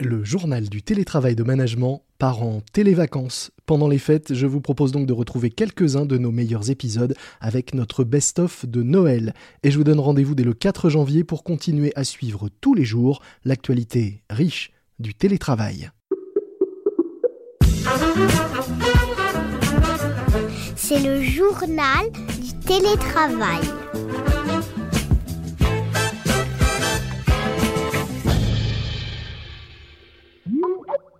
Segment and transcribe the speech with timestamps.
[0.00, 3.52] Le journal du télétravail de management part en télévacances.
[3.64, 7.74] Pendant les fêtes, je vous propose donc de retrouver quelques-uns de nos meilleurs épisodes avec
[7.74, 9.34] notre best-of de Noël.
[9.62, 12.84] Et je vous donne rendez-vous dès le 4 janvier pour continuer à suivre tous les
[12.84, 15.90] jours l'actualité riche du télétravail.
[20.74, 22.10] C'est le journal
[22.42, 23.62] du télétravail.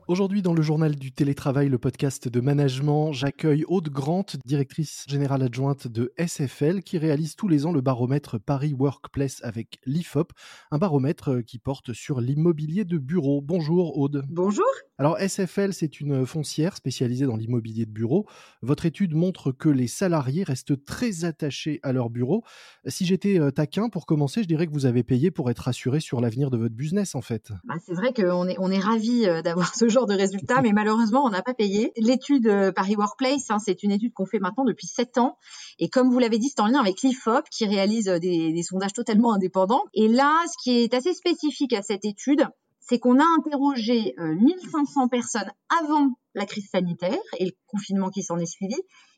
[0.06, 5.42] Aujourd'hui, dans le journal du télétravail, le podcast de management, j'accueille Aude Grant, directrice générale
[5.42, 10.32] adjointe de SFL, qui réalise tous les ans le baromètre Paris Workplace avec l'IFOP,
[10.70, 13.40] un baromètre qui porte sur l'immobilier de bureau.
[13.40, 14.26] Bonjour Aude.
[14.28, 14.66] Bonjour.
[14.98, 18.26] Alors SFL, c'est une foncière spécialisée dans l'immobilier de bureau.
[18.62, 22.44] Votre étude montre que les salariés restent très attachés à leur bureau.
[22.86, 25.98] Si j'étais euh, taquin, pour commencer, je dirais que vous avez payé pour être assuré
[25.98, 27.52] sur l'avenir de votre business en fait.
[27.64, 30.72] Bah, c'est vrai qu'on est, on est ravis euh, d'avoir ce genre de résultats, mais
[30.72, 31.92] malheureusement, on n'a pas payé.
[31.96, 35.38] L'étude euh, Paris Workplace, hein, c'est une étude qu'on fait maintenant depuis sept ans.
[35.78, 38.92] Et comme vous l'avez dit, c'est en lien avec l'IFOP qui réalise des, des sondages
[38.92, 39.84] totalement indépendants.
[39.94, 42.46] Et là, ce qui est assez spécifique à cette étude,
[42.80, 48.38] c'est qu'on a interrogé 1500 personnes avant la crise sanitaire et le confinement qui s'en
[48.38, 48.76] est suivi,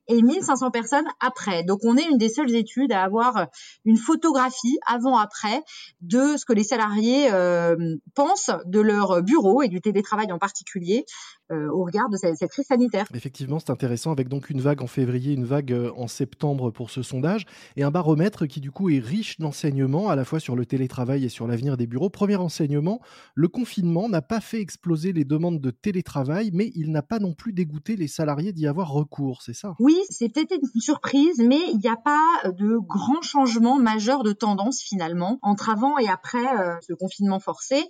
[0.08, 1.62] et 1500 personnes après.
[1.64, 3.48] Donc on est une des seules études à avoir
[3.84, 5.62] une photographie avant-après
[6.00, 11.04] de ce que les salariés euh, pensent de leur bureau et du télétravail en particulier
[11.52, 13.06] euh, au regard de cette, crise sanitaire.
[13.14, 16.90] Effectivement, c'est intéressant avec donc une vague en février, une vague euh, en septembre pour
[16.90, 17.46] ce sondage
[17.76, 21.24] et un baromètre qui du coup est riche d'enseignements à la fois sur le télétravail
[21.24, 22.10] et sur l'avenir des bureaux.
[22.10, 23.00] Premier enseignement,
[23.36, 27.32] le confinement n'a pas fait exploser les demandes de télétravail, mais il n'a pas non
[27.32, 29.76] plus dégoûté les salariés d'y avoir recours, c'est ça?
[29.78, 34.32] Oui, c'est peut-être une surprise, mais il n'y a pas de grands changements majeurs de
[34.32, 37.84] tendance finalement entre avant et après euh, ce confinement forcé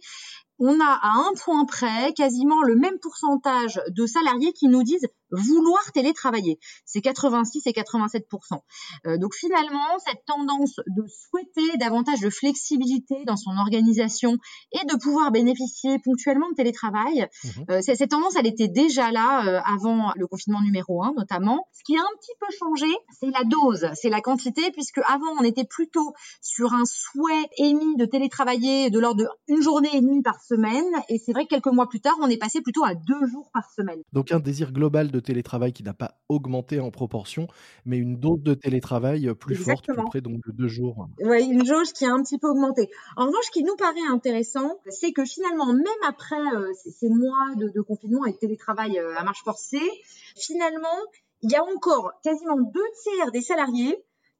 [0.59, 5.07] on a à un point près quasiment le même pourcentage de salariés qui nous disent
[5.31, 6.59] vouloir télétravailler.
[6.85, 8.23] C'est 86 et 87%
[9.07, 14.37] euh, Donc finalement, cette tendance de souhaiter davantage de flexibilité dans son organisation
[14.72, 19.47] et de pouvoir bénéficier ponctuellement de télétravail, mmh euh, cette tendance, elle était déjà là
[19.47, 21.66] euh, avant le confinement numéro 1 notamment.
[21.72, 22.87] Ce qui a un petit peu changé,
[23.19, 27.97] c'est la dose, c'est la quantité, puisque avant on était plutôt sur un souhait émis
[27.97, 31.67] de télétravailler de l'ordre d'une journée et demie par semaine, et c'est vrai que quelques
[31.67, 34.01] mois plus tard, on est passé plutôt à deux jours par semaine.
[34.12, 37.49] Donc un désir global de télétravail qui n'a pas augmenté en proportion,
[37.84, 41.09] mais une dose de télétravail plus forte, plus près donc de deux jours.
[41.21, 42.91] Oui, une jauge qui a un petit peu augmenté.
[43.17, 47.55] En revanche, ce qui nous paraît intéressant, c'est que finalement, même après euh, ces, mois
[47.57, 49.89] de, confinement et de télétravail euh, à marche forcée,
[50.37, 50.99] finalement,
[51.43, 53.97] il y a encore quasiment deux tiers des salariés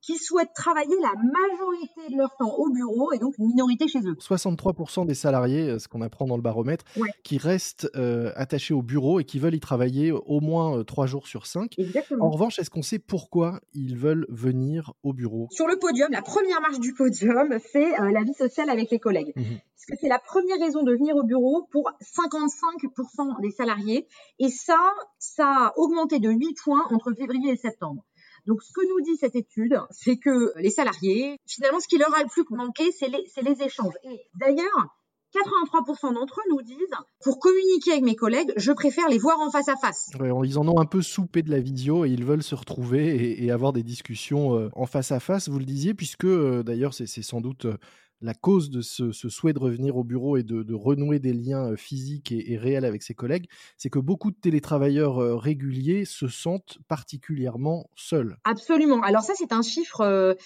[0.06, 3.99] qui souhaitent travailler la majorité de leur temps au bureau et donc une minorité chez
[3.99, 4.15] eux.
[4.21, 6.84] 63% des salariés, euh, ce qu'on apprend dans le baromètre,
[7.25, 11.06] qui restent euh, attachés au bureau et qui veulent y travailler au moins euh, trois
[11.06, 11.75] jours sur cinq.
[12.21, 15.49] En revanche, est-ce qu'on sait pourquoi ils veulent venir au bureau?
[15.50, 19.33] Sur le podium, la première marche du podium, c'est la vie sociale avec les collègues.
[19.34, 24.06] Mmh Parce que c'est la première raison de venir au bureau pour 55% des salariés.
[24.38, 24.78] Et ça,
[25.19, 28.05] ça a augmenté de 8 points entre février et septembre.
[28.46, 32.14] Donc, ce que nous dit cette étude, c'est que les salariés, finalement, ce qui leur
[32.14, 33.94] a le plus manqué, c'est les, échanges.
[34.04, 34.96] Et d'ailleurs,
[35.34, 36.76] 83% d'entre eux nous disent,
[37.22, 40.10] pour communiquer avec mes collègues, je préfère les voir en face à face.
[40.44, 43.50] ils en ont un peu soupé de la visio et ils veulent se retrouver et,
[43.50, 47.06] avoir des discussions euh, en face à face, vous le disiez, puisque euh, d'ailleurs c'est
[47.06, 47.76] sans doute euh,
[48.21, 52.32] la cause de ce, souhait de revenir au bureau et de, renouer des liens physiques
[52.32, 58.37] et, réels avec ses collègues, c'est que beaucoup de télétravailleurs réguliers se sentent particulièrement seuls.
[58.44, 59.03] Absolument.
[59.03, 60.37] Alors ça, c'est un chiffre,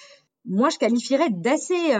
[0.45, 1.95] moi, je qualifierais d'assez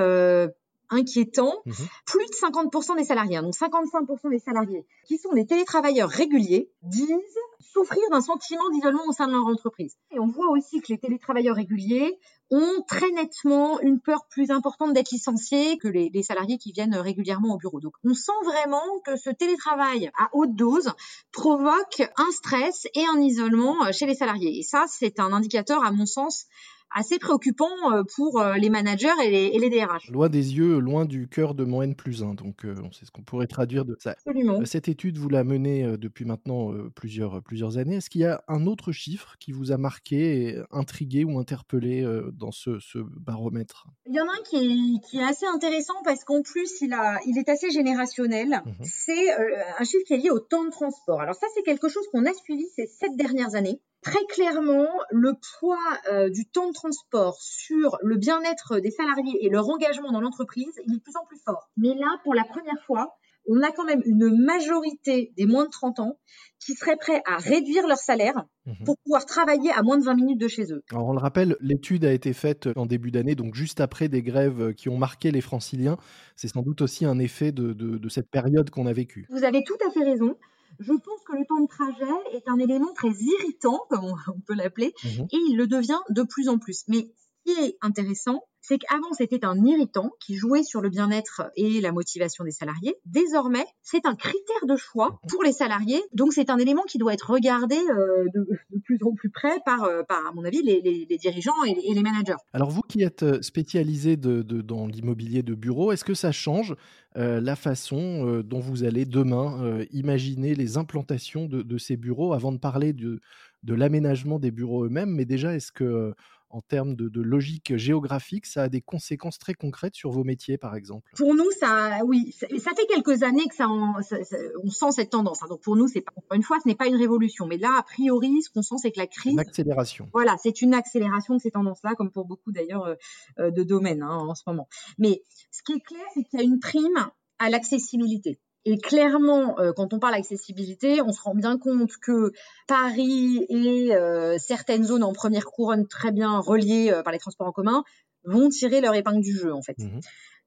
[0.91, 1.55] inquiétant.
[1.65, 1.73] Mmh
[2.07, 6.71] Plus de 50% des salariés, hein, donc 55% des salariés qui sont des télétravailleurs réguliers,
[6.83, 9.97] disent souffrir d'un sentiment d'isolement au sein de leur entreprise.
[10.13, 12.19] Et on voit aussi que les télétravailleurs réguliers
[12.51, 17.55] ont très nettement une peur plus importante d'être licenciés que les, salariés qui viennent régulièrement
[17.55, 17.81] au bureau.
[17.81, 20.93] Donc on sent vraiment que ce télétravail à haute dose
[21.33, 24.59] provoque un stress et un isolement chez les salariés.
[24.59, 26.47] Et ça, c'est un indicateur, à mon sens,
[26.93, 30.11] assez préoccupant euh, pour euh, les managers et les, et les, DRH.
[30.11, 32.35] Loin des yeux, loin du cœur de mon N plus 1.
[32.35, 34.13] Donc, euh, c'est ce qu'on pourrait traduire de ça.
[34.13, 34.65] Absolument.
[34.65, 37.97] Cette étude, vous la menez depuis maintenant plusieurs, plusieurs années.
[37.97, 42.53] Est-ce qu'il y a un autre chiffre qui vous a marqué, intrigué ou interpellé dans
[42.53, 43.87] ce, ce, baromètre?
[44.07, 46.93] Il y en a un qui est, qui est assez intéressant parce qu'en plus, il,
[46.93, 48.63] a, il est assez générationnel.
[48.65, 49.31] Mmh c'est
[49.79, 51.21] un chiffre qui est lié au temps de transport.
[51.21, 53.81] Alors ça, c'est quelque chose qu'on a suivi ces sept dernières années.
[54.03, 55.79] Très clairement, le poids
[56.11, 60.73] euh, du temps de transport sur le bien-être des salariés et leur engagement dans l'entreprise,
[60.87, 61.69] il est de plus en plus fort.
[61.77, 65.71] Mais là, pour la première fois, on a quand même une majorité des moins de
[65.71, 66.19] 30 ans
[66.59, 68.35] qui seraient prêts à réduire leur salaire
[68.67, 70.83] mmh pour pouvoir travailler à moins de 20 minutes de chez eux.
[70.91, 74.23] Alors on le rappelle, l'étude a été faite en début d'année, donc juste après des
[74.23, 75.97] grèves qui ont marqué les franciliens.
[76.37, 79.27] C'est sans doute aussi un effet de, cette période qu'on a vécue.
[79.31, 80.37] Vous avez tout à fait raison.
[80.81, 84.55] Je pense que le temps de trajet est un élément très irritant, comme on, peut
[84.55, 86.85] l'appeler, mmh et il le devient de plus en plus.
[86.89, 87.13] Mais
[87.55, 91.93] qui est intéressant, c'est qu'avant c'était un irritant qui jouait sur le bien-être et la
[91.93, 92.95] motivation des salariés.
[93.07, 96.03] Désormais, c'est un critère de choix pour les salariés.
[96.13, 98.47] Donc c'est un élément qui doit être regardé euh, de,
[98.85, 102.37] plus en plus près par, euh, à mon avis, les, dirigeants et les, managers.
[102.53, 106.75] Alors vous qui êtes euh, spécialisé dans l'immobilier de bureau, est-ce que ça change
[107.17, 112.93] la façon dont vous allez demain imaginer les implantations de, ces bureaux avant de parler
[112.93, 113.21] de
[113.65, 115.11] l'aménagement des bureaux eux-mêmes?
[115.11, 116.15] Mais déjà, est-ce que
[116.51, 120.75] en termes de, logique géographique, ça a des conséquences très concrètes sur vos métiers, par
[120.75, 121.11] exemple?
[121.17, 125.43] Pour nous, ça, oui, ça, fait quelques années que ça, on sent cette tendance.
[125.43, 125.47] Hein.
[125.49, 127.83] Donc pour nous, c'est pas une fois, ce n'est pas une révolution, mais là, a
[127.83, 130.09] priori, ce qu'on sent, c'est que la crise, une accélération.
[130.13, 132.95] Voilà, c'est une accélération de ces tendances-là, comme pour beaucoup d'ailleurs euh,
[133.39, 134.69] euh, de domaines hein, en ce moment.
[134.99, 138.41] Mais ce qui est clair, c'est qu'il y a une prime à l'accessibilité.
[138.65, 142.33] Et clairement, euh, quand on parle accessibilité, on se rend bien compte que
[142.67, 147.47] Paris et euh, certaines zones en première couronne très bien reliées euh, par les transports
[147.47, 147.85] en commun
[148.25, 149.79] vont tirer leur épingle du jeu, en fait.
[149.79, 150.01] Mmh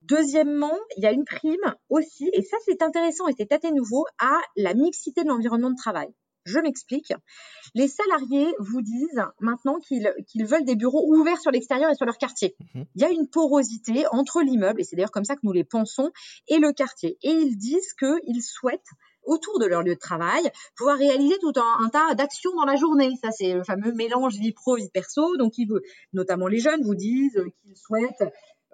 [0.04, 4.06] Deuxièmement, il y a une prime aussi, et ça c'est intéressant et c'est assez nouveau,
[4.20, 6.10] à la mixité de l'environnement de travail.
[6.46, 7.14] Je m'explique.
[7.74, 12.18] Les salariés vous disent maintenant qu'ils veulent des bureaux ouverts sur l'extérieur et sur leur
[12.18, 12.56] quartier.
[12.76, 12.86] Mhm.
[12.96, 15.64] Il y a une porosité entre l'immeuble, et c'est d'ailleurs comme ça que nous les
[15.64, 16.12] pensons,
[16.48, 17.18] et le quartier.
[17.24, 18.82] Et ils disent qu'ils souhaitent
[19.26, 20.44] autour de leur lieu de travail,
[20.76, 23.12] pouvoir réaliser tout un, tas d'actions dans la journée.
[23.22, 25.38] Ça, c'est le fameux mélange vie pro, vie perso.
[25.38, 25.70] Donc, ils,
[26.12, 28.24] notamment les jeunes vous disent qu'ils souhaitent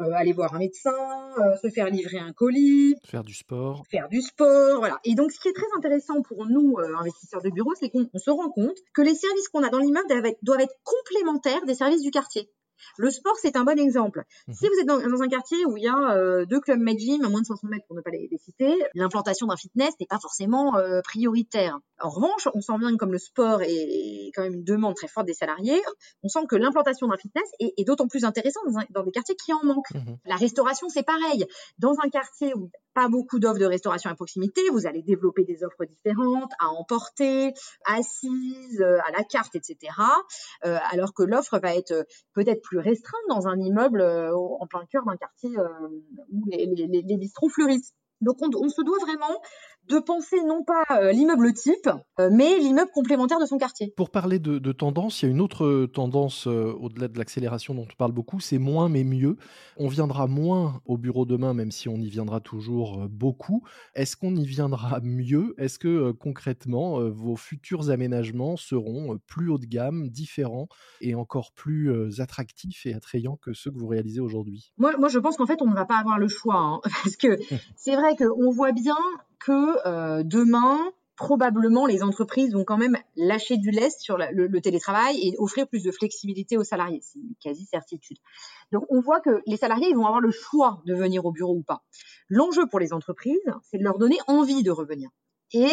[0.01, 0.93] euh, aller voir un médecin,
[1.37, 4.99] euh, se faire livrer un colis, faire du sport, faire du sport, voilà.
[5.03, 8.07] Et donc, ce qui est très intéressant pour nous euh, investisseurs de bureaux, c'est qu'on
[8.15, 10.07] se rend compte que les services qu'on a dans l'immeuble
[10.41, 12.49] doivent être complémentaires des services du quartier.
[12.97, 14.23] Le sport, c'est un bon exemple.
[14.47, 14.53] Mhm.
[14.53, 17.23] Si vous êtes dans, un quartier où il y a euh, deux clubs Med Gym
[17.23, 20.19] à moins de 500 mètres, pour ne pas les, citer, l'implantation d'un fitness n'est pas
[20.19, 21.79] forcément euh, prioritaire.
[22.01, 25.07] En revanche, on sent bien que comme le sport est quand même une demande très
[25.07, 25.81] forte des salariés,
[26.23, 29.63] on sent que l'implantation d'un fitness est, d'autant plus intéressante dans, des quartiers qui en
[29.63, 29.93] manquent.
[29.93, 30.17] Mhm.
[30.25, 31.45] La restauration, c'est pareil.
[31.77, 35.63] Dans un quartier où pas beaucoup d'offres de restauration à proximité, vous allez développer des
[35.63, 37.53] offres différentes, à emporter,
[37.85, 39.93] assises, euh, à la carte, etc.
[40.61, 45.03] alors que l'offre va être peut-être plus restreinte dans un immeuble euh, en plein cœur
[45.05, 45.67] d'un quartier euh,
[46.31, 47.95] où les, les, bistrots fleurissent.
[48.21, 49.41] Donc on, se doit vraiment
[49.87, 51.89] de penser non pas euh, l'immeuble type,
[52.19, 53.93] euh, mais l'immeuble complémentaire de son quartier.
[53.95, 57.87] Pour parler de, tendance, il y a une autre tendance euh, au-delà de l'accélération dont
[57.89, 59.37] on parle beaucoup, c'est moins mais mieux.
[59.77, 63.63] On viendra moins au bureau demain, même si on y viendra toujours beaucoup.
[63.95, 65.55] Est-ce qu'on y viendra mieux?
[65.57, 70.67] Est-ce que concrètement, vos futurs aménagements seront plus haut de gamme, différents
[71.01, 74.73] et encore plus attractifs et attrayants que ceux que vous réalisez aujourd'hui?
[74.77, 77.15] Moi, moi, je pense qu'en fait, on ne va pas avoir le choix, hein, parce
[77.15, 77.39] que
[77.75, 78.97] c'est vrai qu'on voit bien
[79.39, 80.77] que euh, demain,
[81.15, 85.83] probablement, les entreprises vont quand même lâcher du lest sur le, télétravail et offrir plus
[85.83, 87.01] de flexibilité aux salariés.
[87.01, 88.17] C'est une quasi-certitude.
[88.71, 91.55] Donc, on voit que les salariés, ils vont avoir le choix de venir au bureau
[91.55, 91.83] ou pas.
[92.29, 95.09] L'enjeu pour les entreprises, c'est de leur donner envie de revenir.
[95.53, 95.69] Et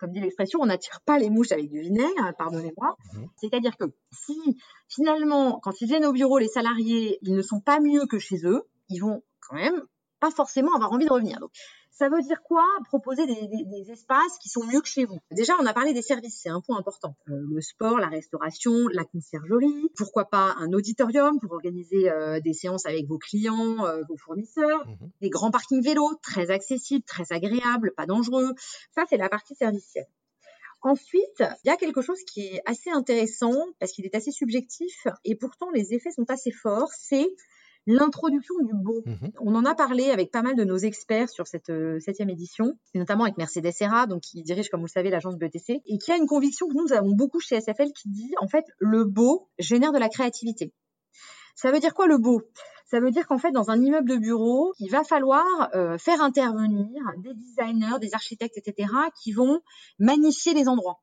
[0.00, 2.96] comme dit l'expression, on n'attire pas les mouches avec du vinaigre, pardonnez-moi.
[3.14, 3.28] Mhm.
[3.36, 7.80] C'est-à-dire que si finalement, quand ils viennent au bureau, les salariés, ils ne sont pas
[7.80, 9.82] mieux que chez eux, ils vont quand même
[10.18, 11.38] pas forcément avoir envie de revenir.
[11.38, 11.50] Donc,
[12.00, 15.18] ça veut dire quoi Proposer des, espaces qui sont mieux que chez vous?
[15.32, 17.14] Déjà, on a parlé des services, c'est un point important.
[17.28, 22.54] Euh, le sport, la restauration, la conciergerie, pourquoi pas un auditorium pour organiser euh, des
[22.54, 25.10] séances avec vos clients, euh, vos fournisseurs, mhm.
[25.20, 28.54] des grands parkings vélos, très accessibles, très agréables, pas dangereux.
[28.94, 30.08] Ça, c'est la partie servicielle.
[30.80, 35.06] Ensuite, il y a quelque chose qui est assez intéressant parce qu'il est assez subjectif
[35.26, 37.28] et pourtant les effets sont assez forts, c'est
[37.90, 39.02] l'introduction du beau.
[39.04, 39.32] Mhm.
[39.40, 42.78] On en a parlé avec pas mal de nos experts sur cette euh, septième édition,
[42.94, 46.12] notamment avec Mercedes Serra, donc qui dirige, comme vous le savez, l'agence BETC, et qui
[46.12, 49.48] a une conviction que nous avons beaucoup chez SFL qui dit, en fait, le beau
[49.58, 50.72] génère de la créativité.
[51.56, 52.42] Ça veut dire quoi le beau?
[52.90, 55.44] Ça veut dire qu'en fait, dans un immeuble de bureau, il va falloir
[55.76, 58.92] euh, faire intervenir des designers, des architectes, etc.,
[59.22, 59.60] qui vont
[60.00, 60.98] magnifier les endroits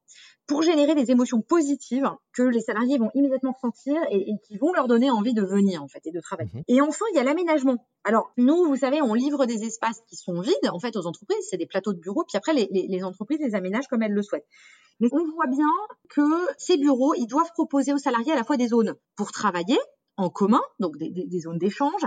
[0.48, 4.88] pour générer des émotions positives que les salariés vont immédiatement sentir et, qui vont leur
[4.88, 6.50] donner envie de venir en fait et de travailler.
[6.54, 6.64] Mhm.
[6.68, 7.88] Et enfin, il y a l'aménagement.
[8.04, 11.46] Alors nous, vous savez, on livre des espaces qui sont vides en fait aux entreprises,
[11.50, 14.24] c'est des plateaux de bureaux, puis après les, les entreprises les aménagent comme elles le
[14.24, 14.48] souhaitent.
[15.00, 15.68] Mais on voit bien
[16.10, 16.22] que
[16.58, 19.78] ces bureaux, ils doivent proposer aux salariés à la fois des zones pour travailler
[20.18, 22.06] en commun, donc des, zones d'échange,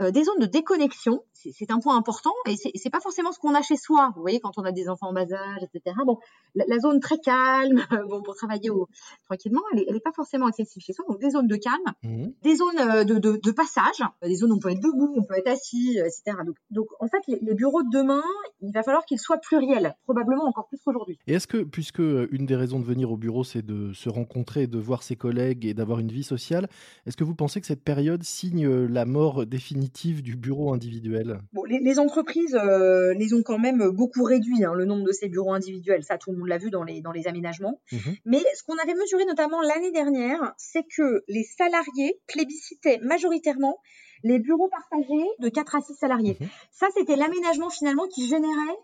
[0.00, 1.22] euh, des zones de déconnexion.
[1.32, 4.12] C'est un point important et c'est pas forcément ce qu'on a chez soi.
[4.14, 5.96] Vous voyez, quand on a des enfants en bas âge, etc.
[6.04, 6.18] Bon,
[6.54, 8.88] la, zone très calme, bon, pour travailler au,
[9.24, 11.06] tranquillement, elle n'est pas forcément accessible chez soi.
[11.08, 12.26] Donc des zones de calme, mmh.
[12.42, 15.24] des zones euh, de, de, de, passage, des zones où on peut être debout, on
[15.24, 16.36] peut être assis, etc.
[16.44, 18.22] Donc, donc en fait, les, les, bureaux de demain,
[18.60, 21.18] il va falloir qu'ils soient pluriels, probablement encore plus qu'aujourd'hui.
[21.26, 24.66] Et est-ce que, puisque une des raisons de venir au bureau, c'est de se rencontrer,
[24.66, 26.68] de voir ses collègues et d'avoir une vie sociale,
[27.06, 29.89] est-ce que vous pensez que cette période signe la mort définitive
[30.22, 31.40] du bureau individuel?
[31.52, 35.28] Bon, les, entreprises euh, les ont quand même beaucoup réduit, hein, le nombre de ces
[35.28, 36.02] bureaux individuels.
[36.04, 37.80] Ça, tout le monde l'a vu dans les, dans les aménagements.
[37.92, 43.78] Mmh Mais ce qu'on avait mesuré notamment l'année dernière, c'est que les salariés plébiscitaient majoritairement
[44.22, 46.36] les bureaux partagés de 4 à 6 salariés.
[46.40, 48.76] Mmh Ça, c'était l'aménagement finalement qui générait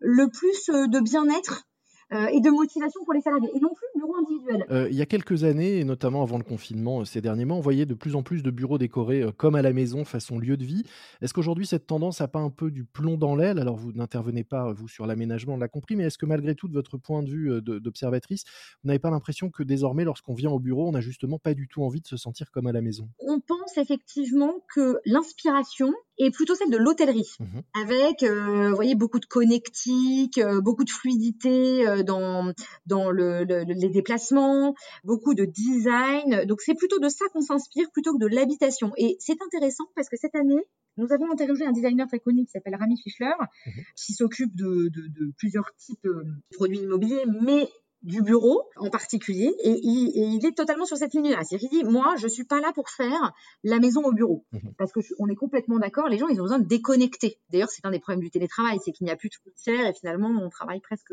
[0.00, 1.66] le plus euh, de bien-être
[2.12, 4.66] euh, et de motivation pour les salariés, et non plus bureau individuel.
[4.70, 7.56] Euh, il y a quelques années, et notamment avant le confinement euh, ces derniers mois,
[7.56, 10.56] on voyait de plus en plus de bureaux décorés comme à la maison, façon lieu
[10.56, 10.84] de vie.
[11.20, 13.58] Est-ce qu'aujourd'hui, cette tendance n'a pas un peu du plomb dans l'aile?
[13.58, 16.68] Alors, vous n'intervenez pas, vous, sur l'aménagement, on l'a compris, mais est-ce que malgré tout,
[16.68, 18.44] de votre point de vue d'observatrice,
[18.82, 21.68] vous n'avez pas l'impression que désormais, lorsqu'on vient au bureau, on n'a justement pas du
[21.68, 23.08] tout envie de se sentir comme à la maison?
[23.20, 28.94] On pense effectivement que l'inspiration et plutôt celle de l'hôtellerie, mmh avec, euh, vous voyez,
[28.94, 32.52] beaucoup de connectique, euh, beaucoup de fluidité euh, dans,
[32.86, 36.44] dans le, les déplacements, beaucoup de design.
[36.46, 38.92] Donc c'est plutôt de ça qu'on s'inspire plutôt que de l'habitation.
[38.96, 40.62] Et c'est intéressant parce que cette année,
[40.96, 44.88] nous avons interrogé un designer très connu qui s'appelle Rami Fischler, mmh qui s'occupe de,
[44.88, 47.68] de, de, plusieurs types de produits immobiliers, mais
[48.02, 51.42] du bureau en particulier et il, est totalement sur cette ligne-là.
[51.44, 53.32] C'est-à-dire qu'il dit moi je suis pas là pour faire
[53.62, 54.74] la maison au bureau mhm.
[54.76, 56.08] parce que on est complètement d'accord.
[56.08, 57.38] Les gens ils ont besoin de déconnecter.
[57.50, 59.92] D'ailleurs c'est un des problèmes du télétravail, c'est qu'il n'y a plus de frontières et
[59.92, 61.12] finalement on travaille presque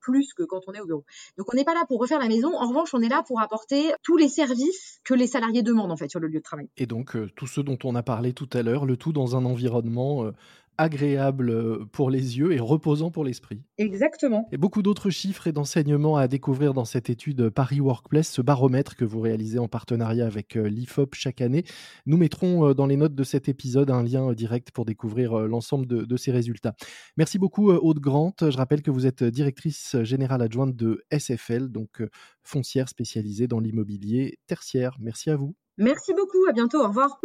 [0.00, 1.04] plus que quand on est au bureau.
[1.36, 2.54] Donc on n'est pas là pour refaire la maison.
[2.54, 5.96] En revanche on est là pour apporter tous les services que les salariés demandent en
[5.96, 6.68] fait sur le lieu de travail.
[6.76, 9.36] Et donc euh, tout ce dont on a parlé tout à l'heure, le tout dans
[9.36, 10.32] un environnement euh,
[10.78, 13.62] agréable euh, pour les yeux et reposant pour l'esprit.
[13.78, 14.48] Exactement.
[14.52, 18.96] Et beaucoup d'autres chiffres et d'enseignements à découvrir dans cette étude Paris Workplace, ce baromètre
[18.96, 21.64] que vous réalisez en partenariat avec euh, l'IFOP chaque année.
[22.06, 25.86] Nous mettrons euh, dans les notes de cet épisode un lien direct pour découvrir l'ensemble
[25.86, 26.74] de, ces résultats.
[27.16, 28.34] Merci beaucoup Aude Grant.
[28.40, 32.02] Je rappelle que vous êtes directrice générale adjointe de SFL, donc
[32.42, 34.96] foncière spécialisée dans l'immobilier tertiaire.
[35.00, 35.54] Merci à vous.
[35.78, 37.20] Merci beaucoup, à bientôt, au revoir.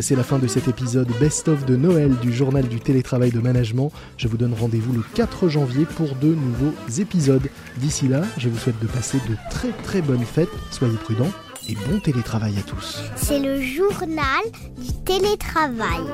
[0.00, 3.90] C'est la fin de cet épisode best-of de Noël du journal du télétravail de management.
[4.16, 7.48] Je vous donne rendez-vous le 4 janvier pour de nouveaux épisodes.
[7.78, 10.48] D'ici là, je vous souhaite de passer de très très bonnes fêtes.
[10.70, 11.32] Soyez prudents
[11.68, 13.02] et bon télétravail à tous.
[13.16, 14.44] C'est le journal
[14.78, 16.04] du télétravail.